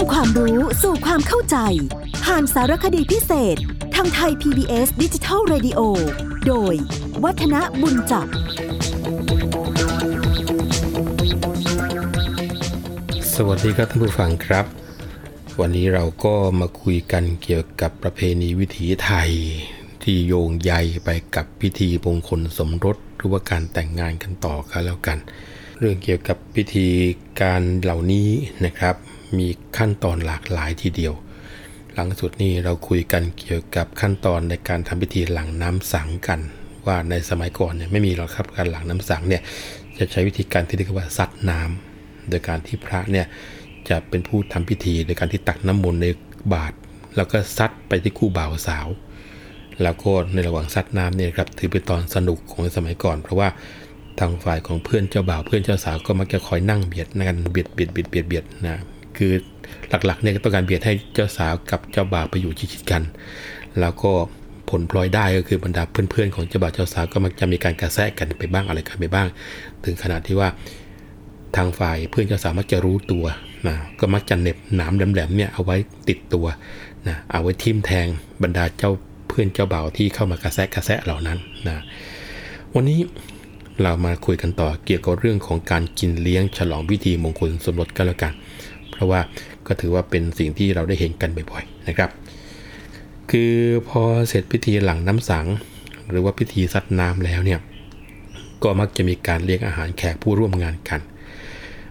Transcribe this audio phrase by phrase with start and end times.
[0.00, 1.56] ำความรู้สู่ความเข้าใจ
[2.24, 3.56] ผ่านสารคดีพิเศษ
[3.94, 5.80] ทางไทย PBS ดิจิทัล Radio
[6.46, 6.74] โดย
[7.24, 8.26] วัฒนบุญจับ
[13.34, 14.66] สวัสดีครับท่านผู้ฟังครับ
[15.60, 19.30] วันนี้เราก็มาคุยกันเกี่ยวกับประเพณีวิถีไทย
[20.02, 20.72] ที่โยงใย
[21.04, 25.18] ไปกับพิธีมงคลสมรสหรือว่าการแต่งงานกันต่อกันแล้วกัน
[25.78, 26.88] เรื่องเกี่ยวกับพิธี
[27.42, 28.28] การเหล่านี้
[28.66, 28.96] นะครับ
[29.38, 31.14] มีขั้นตอนหลากหลายทีเดียว
[31.94, 36.40] หลังสุดนี้เราคุยกันเกี่ยวกับขั้นตอนในการทำพิธีหลังน้ำสังกัน
[36.86, 39.42] ว่าในสมัยก่อนเนี่ยไม่มีหรอกครับการหลังน้ำสังเนี่ย
[39.98, 43.26] จะใช้วิธีการที่เรียกว่าซัดน้ำโดยการที่พระเนี่ย
[43.88, 46.06] จะเป็นผู้ทำพิธีโดยการที่ตักน้ำมนต์ใน
[46.52, 46.76] บาตร
[47.16, 48.88] แล้วก็ซัดไปที่คู่บ่าวสาว
[49.82, 53.48] แล้วก็ในระหว่างซัดน้ำเนี่ยครับถือเป็นตอนสนุกของสมัยก่อน เพราะว่า
[54.18, 58.78] ทางฝ่ายของเพื่อนเจ้าบ่าวเพื่อนเจ้าสาวก็มักจะคอยนั่งเบียดกันเบียดเบียดเบียดเบียดเบียดนะ
[59.20, 59.34] คือ
[60.06, 63.02] หลักๆเนี่ยต้องการเบียดให้เจ้าสาวกับเจ้าบ่าวไปอยู่ชิดๆกัน
[63.80, 64.12] แล้วก็
[64.70, 69.28] ผลพลอยได้ก็คือบรรดาเพื่อนๆของเจ้าบ่าวเจ้าสาวก็มักจะมีการกระแซะกันไปบ้างอะไรกันไปบ้าง
[69.84, 70.48] ถึงขนาดที่ว่า
[71.56, 73.24] ทางฝ่ายเพื่อนเจ้าสาวมักจะรู้ตัว
[73.66, 75.76] นะก็มักจะเน็บหนามแหลมๆเนี่ยเอาไว้
[76.08, 76.46] ติดตัว
[77.08, 78.06] นะเอาไว้ทิ่มแทง
[78.42, 78.90] บรรดาเจ้า
[79.28, 81.82] เพื่อนเจ้าบ่าวที่เข้ามากระแซะกระแซะเหล่านั้นนะ
[82.74, 83.00] วันนี้
[83.82, 88.32] เรามาคุยกันต่อเกี่ยวกับเรื่องของการกินเลี้ยงฉลองพิธีมงคลสมรสกันแล้วกัน
[89.00, 89.22] เพราะว่า
[89.66, 92.10] ก็ถือว่าเป็นสิ่งที่เราได้เห็นกันบ่อยๆนะครับ
[93.30, 93.54] คือ
[93.88, 95.46] พอเสร็จพิธีหลังน้ำสัง
[96.10, 97.60] หรือว่าพิธีซัดน้ำแล้วเนี่ย
[98.62, 101.00] ก็มักจะมีการเลี้ยงอาหารแขกผู้ร่วมงานกัน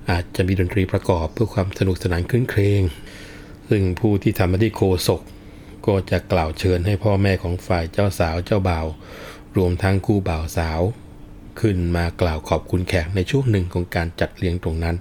[0.09, 2.81] อาจจะมีดนตรีประกอบเพื่อความสนุกสนานคลื่นเครง
[3.69, 5.21] ซึ่งผู้ที่ทำหน้าที่โคศก
[5.85, 8.85] ก็จะกล่าวเชิญให้พ่อแม่ของฝ่ายเจ้าสาวเจ้าบ่าว
[9.57, 10.81] รวมทั้งคู่บ่าวสาว
[11.59, 14.95] ขึ้นมากล่าวขอบคุณแขกในช่วงหนึ่งของการจัดเลี้ยงตรงนั้น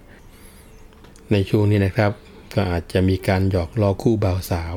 [1.33, 2.13] ในช่วงนี้นะครับ
[2.55, 4.75] ก็อาจจะมีการหยอกล้อคู่บ่าวสาว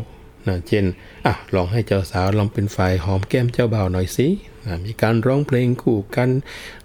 [0.48, 0.86] นะเช่น
[1.26, 4.28] อะลองให้เจ้าสาวลองเป็นฝ่ายหอมแก้มเจ้าบ่าวหน่อยสิ
[4.66, 6.30] นะมีการร้องเพลงคู่กัน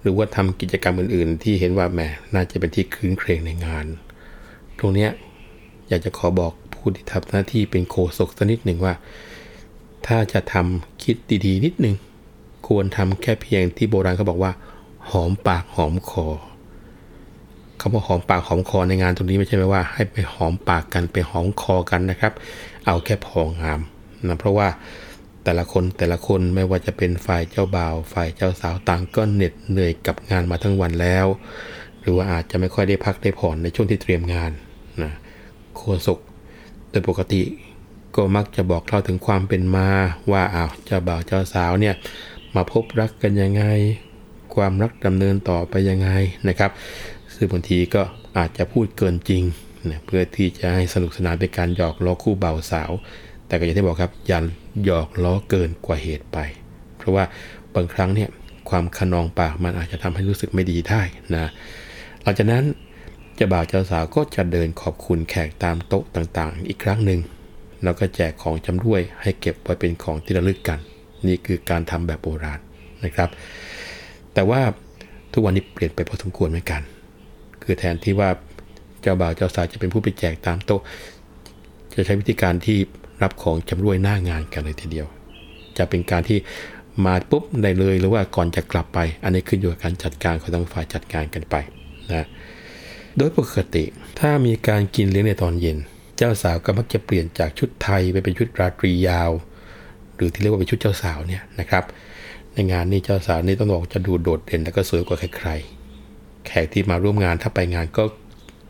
[0.01, 2.01] หรือว่าทำกิจกรรมอื่นๆ ที่เห็นว่าแหม
[2.35, 3.87] น่าจะเป็นที่คืนเครงในงาน
[4.79, 5.11] ตรงเนี้ย
[5.89, 8.95] อยากจะขอบอกผู้ที่ทำหน้าที่เป็นโคศกสักนิดหนึ่งว่า
[10.07, 11.95] ถ้าจะทำคิดดีๆ นิดหนึ่ง
[12.67, 14.53] ควรทำแค่เพียงที่โบราณเขาบอกว่า
[15.11, 16.27] หอมปากหอมคอ
[17.89, 22.33] คำว่าหอมปากหอมคอในงานตรงนี้ไม่ใช่ไหมว่าให้ไปหอมปากกันไปหอมคอกันนะครับ
[22.87, 23.81] เอาแค่พองาม
[24.27, 24.69] นะเพราะว่า
[25.45, 31.27] แต่ละคนแต่ละคนไม่ว่าจะเป็นฝ่ายเจ้าบ่าว ฝ่ายเจ้าสาวต่างก็เหน็ดเหนื่อยกับงานมาทั้งวันแล้ว
[32.01, 34.51] หรือว่าอาจจะไม่ค่อยได้พักได้ผ่อนในช่วงที่เตรียมงาน
[35.03, 35.13] นะ
[35.77, 36.19] โคศก
[36.91, 37.43] โดยปกติ
[38.17, 39.89] ก็มักจะบอกเล่าถึงความเป็นมา
[40.33, 41.95] ว่าอ้าวเจ้าบ่าวเจ้าสาวเนี่ย
[42.55, 43.65] มาพบรักกันยังไง
[44.55, 46.11] ความรักดำเนินต่อไปยังไง
[46.49, 46.71] นะครับ
[47.37, 48.03] ซึ่งบางทีก็
[48.39, 49.43] อาจจะพูดเกินจริง
[49.91, 52.91] นะเพื่อที่จะให้สนุกสนานเป็นการหยอกล้อคู่บ่าวสาว
[53.47, 54.39] แต่ก็อย่างที่บอกครับอย่า
[54.85, 56.39] หยอกล้อเกินกว่าเหตุไป
[56.97, 57.25] เพราะว่า
[57.75, 58.29] บางครั้งเนี่ย
[58.71, 61.01] ความขนองปากมันอาจจะทำให้รู้สึกไม่ดีได้
[61.35, 61.47] นะ
[62.23, 62.65] หลังจากนั้น
[63.35, 67.21] เจ้าบ่าวเจ้าสาวก็จะเดินขอบคุณแขกตามโต๊ะต่างๆ อีกครั้งหนึ่ง
[67.83, 70.79] แล้วก็แจกของจำด้วยให้เก็บไว้เป็นของที่ระลึกกัน
[71.27, 72.61] นี่คือการทำแบบโบราณ
[73.05, 73.29] นะครับ
[74.35, 74.61] แต่ว่า
[75.33, 76.83] ทุกวันนี้เปลี่ยนไปพอสมควรเหมือนกัน
[77.67, 78.31] คือแทนที่ว่า
[79.03, 80.81] เจ้าบ่าวเจ้าสาวจะเป็นผู้ไปแจกตามโต๊ะ
[81.95, 82.79] จะใช้วิธีการที่
[83.23, 85.07] รับของจำรวยหน้างานกันเลยทีเดียว
[85.79, 86.39] จะเป็นการที่
[87.05, 91.55] มาปุ๊บได้เลยหรือว่าก่อนจะกลับไป อันนี้ขึ้นอยู่กับการจัดการของทางฝ่ายจัดการกันไป
[92.13, 92.27] นะ
[93.17, 93.85] โดยปกติ
[94.21, 95.79] ถ้ามีการกินเลี้ยงในตอนเย็น
[96.17, 99.31] เจ้าสาวก็มักจะเปลี่ยนจากชุดไทยไปเป็นชุดราตรียาว
[100.15, 101.85] หรือที่เรียกว่าเป็นชุดเจ้าสาวเนี่ยนะครับ
[102.53, 105.51] ในงานนี้เจ้าสาวนี่ต้องบอกจะดูโดดเด่นและก็สวยกว่าใคร
[106.47, 108.05] แขกที่มาร่วมงานถ้าไปงานก็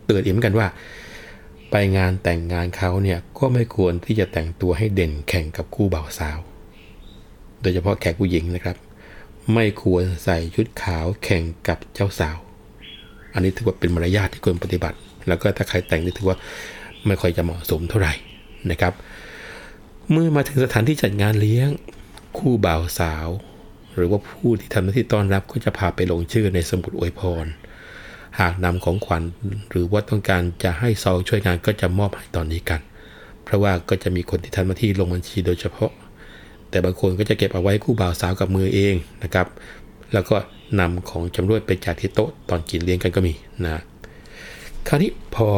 [0.05, 0.67] เตือนอีกเหมือนกันว่า
[1.71, 6.39] ไปงานแต่งงานเขาเนี่ยก็ไม่ควรที่จะแต่งตัวให้เด่นแข่งกับคู่บ่าวสาว
[7.63, 8.77] โดยเฉพาะแขกผู้หญิงนะครับ
[9.55, 12.37] ไม่ควรใส่ชุดขาวแข่งกับเจ้าสาว
[13.35, 14.97] อันนี้ถือว่าเป็นมารยาทที่ควรปฏิบัติ
[15.29, 16.37] แล้วก็ถ้าใครแต่งนี่ถือว่า
[17.07, 18.13] ไม่ค่อยจะเหมาะสมเท่าไหร่
[18.71, 18.93] นะครับ
[20.11, 21.69] เมื่อมาถึงสถานที่จัดงานเลี้ยง
[22.39, 23.29] คู่บ่าวสาว
[23.95, 27.47] หรือว่าผู้ที่ทำหน้าที่ต้อนรับก็จะพาไปลงชื่อในสมุดอวยพร
[28.41, 29.23] หากนำของขวัญ
[29.71, 32.81] หรือว่าต้องการจะให้ซองช่วยงานก็จะมอบให้ตอนนี้กัน
[33.45, 35.91] เพราะว่าก็จะมีคนที่ทำหน้าที่ลงบัญชีโดยเฉพาะ
[36.71, 39.47] แต่บางคนก็จะเก็บเอาไว้คู่บ่าวสาวกับมือเองนะครับ
[40.13, 40.37] แล้วก็
[40.81, 43.33] นำของจำรวดไปจากที่โต๊ะตอนกินเลี้ยงกันก็มี
[43.65, 43.83] นะ
[44.89, 45.49] คราวนี้พอ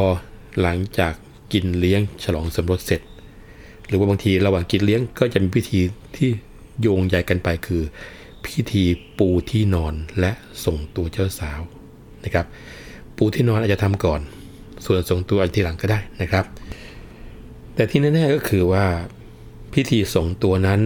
[0.61, 1.13] หลังจาก
[1.53, 3.01] กินเลี้ยงฉลองสมรสเสร็จ
[3.87, 5.79] หรือว่าบางทีระหว่างกินเลี้ยงก็จะมีพิธี
[6.15, 6.29] ที่
[6.81, 7.81] โยงใยกันไปคือ
[8.45, 8.83] พิธี
[9.17, 10.31] ปูที่นอนและ
[10.65, 11.59] ส่งตัวเจ้าสาว
[12.25, 12.45] นะครับ
[13.17, 14.21] ปูที่นอนอาจจะทำก่อน
[14.85, 16.45] ส่วนส่งตัวอาจทีหลังก็ได้นะครับ
[17.75, 18.85] แต่ที่แน่ๆก็คือว่า
[19.73, 20.79] พิธีส่งตัวนั้น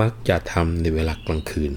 [0.00, 1.72] มักจะทำในเวลากลางคืน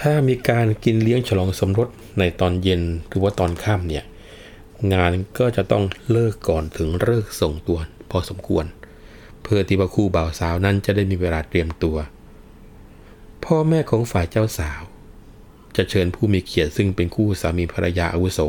[0.00, 1.88] ถ้ามีการกินเลี้ยงฉลองสมรส
[2.18, 4.04] ในตอนเย็นหรือว่าตอนค่ำเนี่ย
[4.92, 7.78] งานก็จะต้องเลิกก่อนถึงเลิกส่งตัว
[8.10, 8.64] พอสมควร
[9.42, 11.96] เพื่อที่ว่าคู่บ่าวสาวนั้นจะได้มีเวลาเตรียมตัว
[13.44, 14.80] พ่อแม่ของฝ่ายเจ้าสาว
[15.76, 18.40] จะเชิญผู้มีเกียรติซึ่งเป็นคู่สามีภรรยาอาวุโส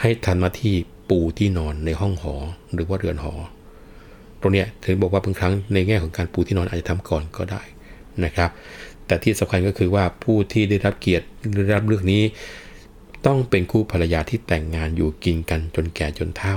[0.00, 0.74] ให้ทันมาที่
[1.08, 2.34] ปูที่นอนในห้องหอ
[2.72, 3.34] หรือว่าเรือนหอ
[4.40, 7.62] ตรงนี้ถึงบอกว่าบางครั้งในแง่ของการปูที่นอนอาจจะทำก่อนก็ได้
[8.24, 8.50] นะครับ
[9.06, 11.26] แต่ที่สำคัญก็คือว่าผู้ที่ได้รับเกียรติ
[11.66, 12.22] ได้รับเรื่องนี้
[13.26, 16.56] ต้องเป็นคู่ภรรยาที่แต่งงานอยู่กินกันจนแก่จนเฒ่า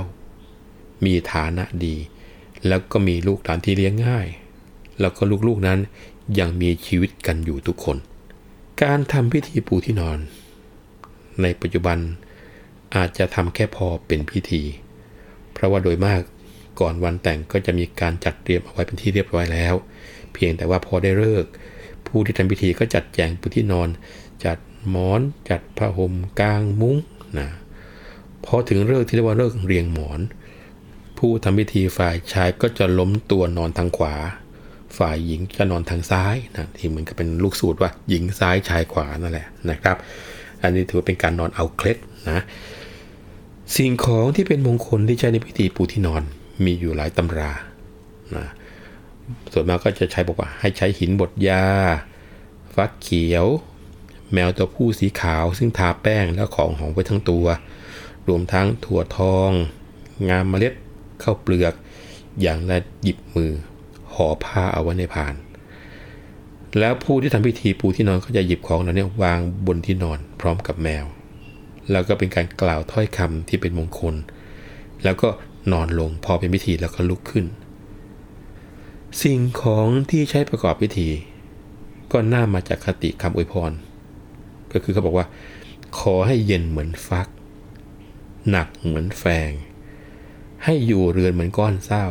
[1.04, 1.96] มีฐานะดี
[2.68, 4.26] แล้วก็มีลูกหลานที่เลี้ยงง่าย
[5.00, 5.78] แล้วก็ลูกๆนั้น
[6.38, 7.96] ยังมีชีวิตกันอยู่ทุกคน
[8.82, 10.18] การทำพิธีปูที่นอน
[11.42, 11.98] ในปัจจุบัน
[12.96, 14.62] อาจจะทำแค่พอเป็นพิธี
[15.52, 16.20] เพราะว่าโดยมาก
[16.80, 19.74] ก่อนวันแต่งก็จะมีการจัดเตรียมเอาไว้เป็นที่เรียบร้อยแล้ว
[20.32, 21.44] เพียงแต่ว่าพอได้เลิก
[22.06, 23.88] ผู้ที่ทำพิธีก็จัดแจงปูที่นอน
[24.44, 25.20] จัดหมอน
[25.50, 26.96] จัดผ้าห่มกางมุ้ง
[27.38, 27.48] นะ
[28.44, 30.20] พอถึงเลิกที่เรียกว่าเลิกเรียงหมอน
[31.18, 34.14] ผู้ทำพิธีฝ่ายชายก็จะล้มตัวนอนทางขวา
[34.98, 39.96] ฝ่ายหญิงจะนอนทางซ้ายนะที่เหมือนกับเป็นลูกสูตรว่าหญิงซ้ายชายขวานั่นแหละนะครับ
[40.62, 41.98] อันนี้ถือว่าเป็นการนอนเอาเคล็ด
[42.30, 42.40] นะ
[43.76, 46.22] สิ่งของที่เป็นมงคลที่ใช้ในพิธีปูที่นอน
[46.64, 47.52] มีอยู่หลายตำรา
[48.36, 48.46] นะ
[49.52, 51.64] ส่วนมากก็จะใช้บอกว่าให้ใช้หินบดยา
[52.74, 53.46] ฟักเขียว
[54.32, 57.46] แมวตัวผู้สีขาวซึ่งทาแป้งแล้วของหอมไว้ทั้งตัว
[58.28, 59.50] รวมทั้งถั่วทอง
[60.28, 60.74] งามเมล็ด
[61.22, 61.74] ข้าวเปลือก
[62.40, 63.52] อย่างละหยิบมือ
[64.14, 65.34] ห่อผ้าเอาไว้ในพาน
[66.78, 71.04] แล้วผู้ที่ทำพิธีปูที่นอนก็จะหยิบของเหล่านี้วางบนที่นอนพร้อมกับแมว
[71.90, 74.14] แล้วก็เป็นการกล่าวถ้อยคำที่เป็นมงคล
[75.04, 75.28] แล้วก็
[75.72, 77.46] นอนลงพอเป็นพิธีแล้วก็ลุกขึ้น
[79.22, 81.08] สิ่งของที่ใช้ประกอบพิธี
[82.12, 83.72] ก็น่ามาจากคติคำอวยพร
[84.72, 85.26] ก็คือเขาบอกว่า
[85.98, 87.28] ขอให้เย็นเหมือนฟัก
[88.50, 89.50] หนักเหมือนแฟง
[90.64, 92.04] ให้อยู่เรือนเหมือนก้อนเศร้า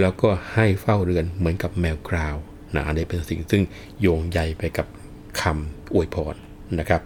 [0.00, 2.36] แล้วก็ให้เฝ้าเรือนเหมือนกับแมวกราว
[2.74, 3.62] นะอันนี้เป็นสิ่งซึ่ง
[4.00, 4.86] โยงใยไปกับ
[5.40, 6.34] คำอวยพร
[6.78, 7.00] นะครับ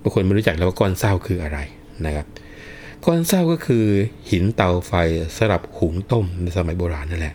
[0.00, 1.58] บางคนไม่รู้จักแล้วว่าก้อนเศร้าคืออะไร
[2.06, 2.26] นะครับ
[3.06, 3.84] ก้อนเศร้าก็คือ
[4.30, 4.92] หินเตาไฟ
[5.36, 7.34] สำหรับหุงต้มในสมัยโบราณนั่นแหละ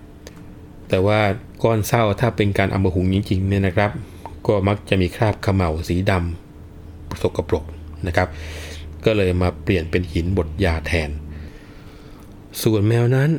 [0.90, 1.20] แต่ว่า
[1.64, 3.92] ก้อนเศร้าถ้าเป็นการเอามาหุงจริงๆเนี่ยนะครับ
[4.48, 7.66] ก็มักจะมีคราบขมเหลาสีดำสกปรก
[8.08, 8.28] นะครับ
[9.06, 11.10] ก็เลยมาเปลี่ยนเป็นหินบดยาแทน
[12.64, 13.30] ส่วนแมวนั้น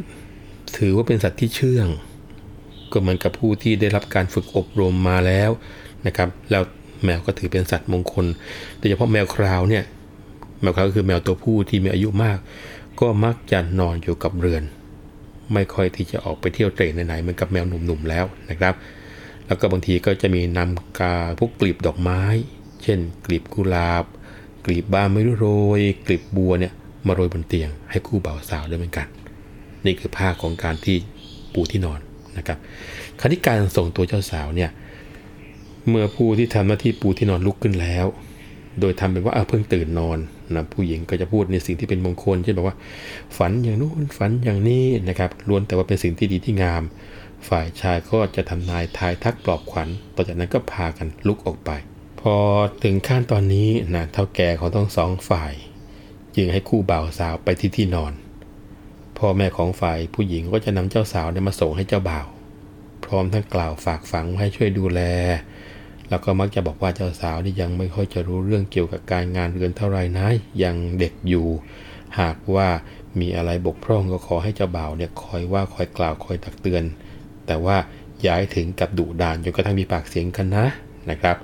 [0.76, 1.88] ถือว่าเป็นสัตว์ที่เชื่อง
[2.93, 5.50] ก็เหมือนกับผู้ที่ได้รับการฝึกอบรมมาแล้ว
[6.06, 6.62] นะครับแล้ว
[7.05, 8.26] แมวก็ถือเป็นสัตว์มงคล
[8.79, 9.85] โดยเฉพาะแมวคราวเนี่ย
[10.61, 12.38] แมวคราวก็คือแมวตัวผู้ที่มีอายุมาก
[13.00, 14.62] ก็มักจะนอนอยู่กับเรือน
[15.53, 18.75] ไม่ค่อยที่จะออกไปเที่ยวเตร่ไหนๆเหมือนกับแมวหนุ่มๆแล้วนะครับ
[19.47, 22.23] แล้วก็บางทีก็จะมีนำกาพวกกลีบดอกไม้
[22.82, 24.05] เช่น กลีบกุหลาบ
[24.64, 25.47] กลีบบานไม่รู้โร
[25.79, 26.73] ย กลีบบัวเนี่ย
[27.06, 29.06] มาโรยบนเตียงให้คู่บ่าวสาวด้วยเหมือนกัน
[29.87, 30.97] นี่คือภาคของการที่
[31.53, 32.01] ปูที่นอน
[32.39, 32.59] นะครับ
[33.21, 34.71] คราวนี้การส่งตัวเจ้าสาวเนี่ย
[35.89, 38.07] เมื่อผู้ที่ทำหน้าที่ปูที่นอนลุกขึ้นแล้ว
[38.81, 40.19] โดยทำเป็นว่าเพิ่งตื่นนอน
[40.55, 42.76] นะผู้หญิงก็จะพูดในสิ่งที่เป็นมงคลเช่นบอกว่า
[43.37, 46.83] ฝันอย่างนู้นฝันอย่างนี้นะครับล้วนแต่ว่าเป็นสิ่งที่ดีที่งาม
[47.49, 51.71] ฝ่ายชายก็จะทำนายทายทักปลอบขวัญต่อจากนั้นก็พากันลุกออกไป
[52.21, 52.37] พอ
[52.85, 55.52] ถึงขั้นตอนนี้นะเท่าแก่ของทั้งสองฝ่าย
[56.37, 58.12] จึงให้คู่บ่าวสาวไปที่ที่นอน
[59.19, 62.27] พ่อแม่ของฝ่ายผู้หญิงก็จะนำเจ้าสาวเนี่ยมาส่งให้เจ้าบ่าว
[63.05, 65.01] พร้อมทั้งกล่าวฝากฝังให้ช่วยดูแล
[66.09, 70.27] แล้วก็มักจะบอกว่าเจ้าสาวนี่ยังไม่ค่อยจะรู้เรื่องเกี่ยวกับการงานเรือนเท่าไรนะ
[70.63, 71.49] ยังเด็กอยู่
[72.21, 72.69] หากว่า
[73.21, 76.85] มีอะไรบกพร่องก็ขอให้เจ้าบ่าวเนี่ยคอยว่าคอยกล่าวคอยตักเตือน
[77.47, 77.77] แต่ว่า
[78.27, 80.67] ย้ายถึงกับดุดานจนกระทั่งมีปากเสียงกันนะ
[81.11, 81.37] นะครับ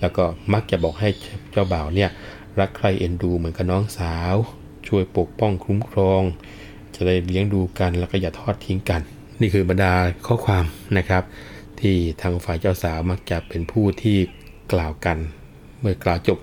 [0.00, 1.08] แล้วก็มักจะบอกให้
[1.52, 2.10] เจ้าบ่าวเนี่ย
[2.60, 4.34] รักใครเอ็นดูเหมือนกับน้องสาว
[4.88, 6.22] ช่วยปกป้องคุ้มครอง
[7.02, 9.02] จะได้เลี้ยงดูกันแล้วก็อย่าทอดทิ้งกัน
[9.40, 9.92] นี่คือบรรดา
[10.26, 10.64] ข้อความ
[10.96, 11.22] นะครับ
[11.80, 14.18] ที่ทางฝ่ายเจ้าสาวมักจะเป็นผู้ที่
[14.72, 15.18] กล่าวกัน
[15.80, 16.38] เมื่อกล่าวจบ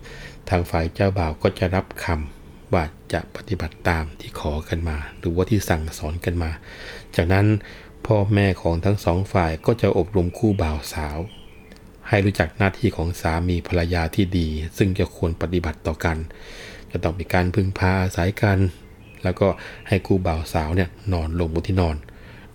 [0.49, 2.83] ทางฝ่ายเจ้าบ่าวก็จะรับคำว่า
[3.13, 6.51] จะปฏิบัติตามที่ขอกันมา หรือว่าที่สั่งสอนกันมา
[7.15, 7.45] จากนั้น
[8.05, 11.17] พ่อแม่ของทั้งสองฝ่ายก็จะอบรมคู่บ่าวสาว
[12.07, 14.47] ให้รู้จักหน้าที่ของสามีภรรยาที่ดี
[14.77, 16.17] ซึ่งจะควรปฏิบัติต่อกัน
[16.91, 18.59] จะต้องมีการพึ่งพาอาศัยกัน
[19.23, 19.47] แล้วก็
[19.87, 21.95] ให้คู่บ่าวสาวเนี่ยนอนลงบนที่นอน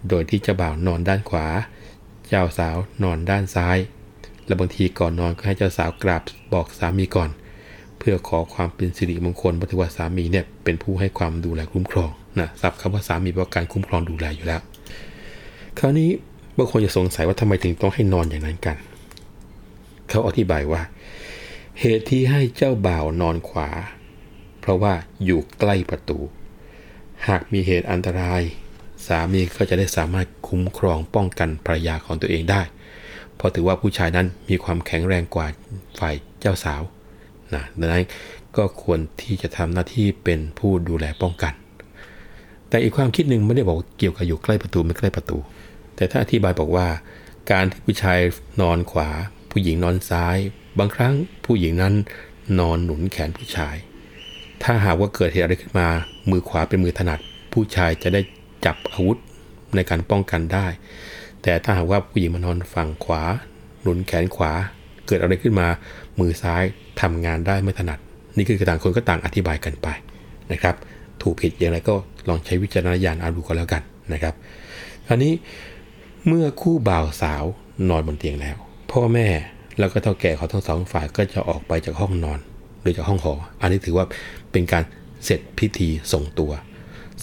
[0.09, 1.47] โดยที่เจ้าบ่าวนอนด้านขวา
[2.29, 3.79] เจ้าสาวนอนด้านซ้าย
[4.47, 7.31] และบางทีก่อนนอนก็ให้เจ้าสาวกราบบอกสามีก่อน
[7.99, 14.61] เพื่อขอความเป็นสิริมงคลเพราะว่าสามีเนี่ยเป็นผู้ให้ความดูแลคุ้มครองนะศัพท์คำว่าสามีแปลว่าการคุ้มครองดูแลอยู่แล้ว
[15.79, 16.11] คราวนี้
[16.57, 18.77] บางคนจะสงสัยว่าทำไมถึงต้องให้นอนอย่างนั้นกัน
[20.09, 20.83] เขาอธิบายว่า
[21.81, 23.69] เหตุที่ให้เจ้าบ่าวนอนขวา
[24.61, 24.93] เพราะว่า
[25.25, 26.19] อยู่ใกล้ประตู
[27.29, 28.43] หากมีเหตุอันตราย
[29.07, 32.63] สามีก็จะได้สามารถคุ้มครองป้องกันภรรยาของตัวเองได้
[33.37, 35.47] เพราะถือว่าผู้ชายนั้นมีความแข็งแรงกว่า
[35.99, 36.83] ฝ่ายเจ้าสาว
[37.55, 38.05] นะดังนั้น
[38.57, 41.53] ก็ควรที่จะทำหน้าที่เป็นผู้ดูแลป้องกัน
[42.69, 45.39] แต่อีกความคิดหนึ่งไม่ได้บอกเกี่ยวกับอยู่ใกล้ประตูไม่ใกล้ประตู
[45.97, 46.89] แต่ถ้าอธิบายบอกว่า
[47.51, 48.19] การที่ผู้ชาย
[48.61, 49.09] นอนขวา
[49.51, 50.37] ผู้หญิงนอนซ้าย
[50.79, 51.15] บางครั้ง
[51.45, 51.95] ผู้หญิงนั้น
[52.59, 53.77] นอนหนุนแขนผู้ชาย
[54.63, 55.89] ถ้าหากว่าเกิดเหตุอะไรขึ้นมา
[56.31, 57.21] มือขวาเป็นมือถนัด
[57.53, 58.21] ผู้ชายจะได้
[58.65, 59.19] จับอาวุธ
[59.75, 60.67] ในการป้องกันได้
[61.43, 63.23] แต่ถ้าหากว่าผู้หญิงมานอนฝั่งขวา
[63.81, 64.53] หนุนแขนขวา
[65.07, 65.67] เกิดอะไรขึ้นมา
[66.21, 66.63] มือซ้าย
[67.01, 67.99] ทำงานได้ไม่ถนัด
[68.37, 69.89] นี่คือต่างคนก็ต่างอธิบายกันไป
[70.53, 70.75] นะครับ
[71.23, 71.95] ถูกผิดอย่างไรก็
[72.29, 74.35] ลองใช้วิจารณญาณอ่านดูก็แล้วกันนะครับ
[75.07, 75.33] คราวนี้
[76.27, 77.45] เมื่อคู่บ่าวสาว
[77.89, 78.57] นอนบนเตียงแล้ว
[78.93, 79.27] พ่อแม่
[79.79, 82.39] แล้วก็เท่าแก่เขาทั้งสองฝ่ายก็จะออกไปจากห้องนอน
[82.83, 84.07] หรือจากห้องหอ อันนี้ถือว่า
[84.53, 84.85] เป็นการ
[85.25, 86.53] เสร็จพิธีส่งตัว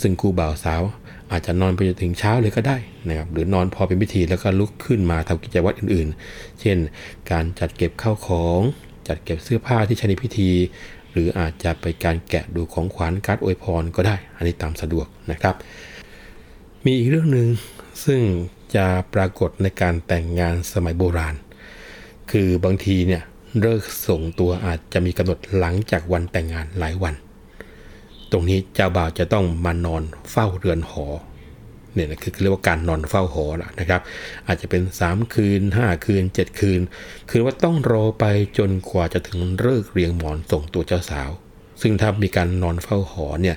[0.01, 0.81] ซึ่งคู่บ่าวสาว
[1.31, 6.77] อาจจะนอนไปจนถึงเช้าเลยก็ได้นะครับหรือนอนพอเป็นพิธีแล้วก็ลุกขึ้นมาทำกิจวัตรอื่นๆ เช่น
[7.31, 8.61] การจัดเก็บข้าวของ
[9.07, 10.49] จัดเก็บเสื้อผ้าที่ใช้ในพิธี
[11.11, 15.55] หรืออาจจะไปการแกะดูของขวัญการอวยพรก็ได้ อันนี้ตามสะดวกนะครับ
[16.85, 17.47] มีอีกเรื่องหนึ่ง
[18.05, 18.21] ซึ่ง
[18.75, 21.35] จะปรากฏในการแต่งงานสมัยโบราณ
[22.31, 23.23] คือบางทีเนี่ย
[23.59, 27.15] เลิกส่งตัวอาจจะมีกำหนดหลังจากวันแต่งงานหลายวัน
[28.31, 31.07] ตรงนี้เจ้าบ่าวจะต้องมานอนเฝ้าเรือนหอ
[31.93, 34.01] เนี่ยนะคือเรียกว่าการนอนเฝ้าหอละนะครับ
[34.47, 36.81] อาจจะเป็น 3 คืน 5 คืน 7 คืน
[37.29, 38.25] คือว่าต้องรอไป
[38.57, 41.29] จนกว่าจะถึงเลิกเรียงหมอนส่งตัวเจ้าสาว
[41.81, 43.55] ซึ่งถ้ามีการนอนเฝ้าหอเนี่ย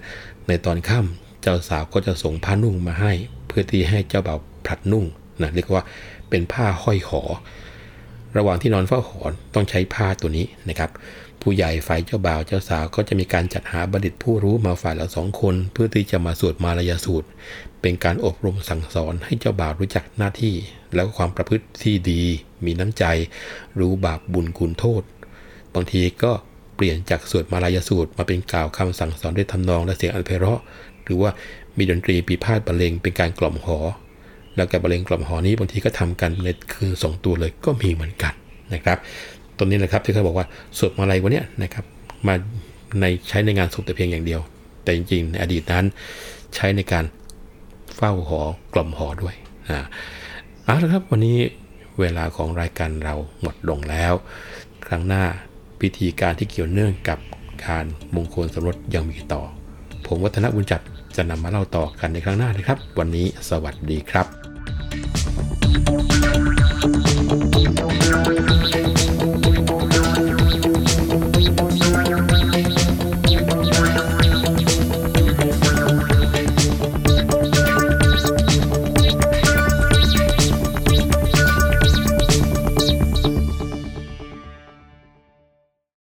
[0.49, 3.13] ในตอนค่ำเจ้าสาวก็จะส่งผ้านุ่งมาให้
[3.47, 5.05] เพื่อที่ให้เจ้าบ่าวผลัดนุ่ง
[5.41, 5.85] นะเรียกว่า
[6.31, 7.23] เป็นผ้าห้อยหอ
[8.37, 10.91] ระหว่างที่นอนเฝ้าหอนต้องใช้ผ้าตัวนี้นะครับ
[11.43, 17.29] ผู้ใหญ่ฝ่ายเจ้าบ่าวเจ้าสาวก็จะมีการจัดหาบัณฑิตผู้รู้มาฝ่ายละสองคน เพื่อที่จะมาสวดมารยาสูตร
[17.83, 20.55] เป็นการอบรมสั่งสอนให้เจ้าบ่าวรู้จักหน้าที่
[20.95, 22.23] แล้วก็ความประพฤติที่ดี
[22.65, 23.05] มีน้ำใจ
[23.79, 25.03] รู้บาปบุญคุณโทษ
[25.75, 26.33] บางทีก็
[26.77, 30.61] เปลี่ยนจากสวดมารยาสูตร มาเป็นกล่าวคำสั่งสอนด้วยทำนองและเสียงอันไพเราะ
[31.05, 31.31] หรือว่า
[31.77, 33.79] มีดนตรีปีพาดบรรเลงเป็นการกล่อมหอ
[34.57, 38.33] แล้วการบรรเลงกล่อมหอนี้บางทีก็ทำกันในคืนสองตัวเลยก็มีเหมือนกัน
[38.75, 38.99] นะครับ
[39.57, 40.47] ตรงนี้แหละครับที่เขาบอกว่า
[40.79, 41.85] สวดมาลัยวะเนี่ยนะครับ
[42.27, 42.35] มา
[43.01, 44.41] ในใช้ในงานศพแต่เพียงอย่างเดียว
[44.83, 45.85] แต่จริงๆในอดีตนั้น
[46.55, 47.05] ใช้ในการ
[47.97, 48.41] เฝ้าหอ
[48.73, 49.35] กล่อมหอด้วย
[49.71, 49.87] นะ
[50.65, 51.39] เอาละครับวันนี้
[52.01, 54.13] เวลาของรายการเราหมดลงแล้ว
[54.87, 55.25] ครั้งหน้า
[55.81, 57.19] พิธีการที่เกี่ยวเนื่องกับ
[57.67, 59.43] การมงคลสมรสยังมีต่อ
[60.07, 60.81] ผมวัฒนบุญจัด
[61.17, 64.42] จะนำมาเล่าต่อกันในครั้งหน้านะครับ วันนี้สวัสดีครับ